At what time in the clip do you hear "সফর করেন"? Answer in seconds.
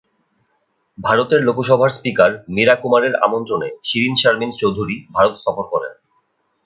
5.37-5.93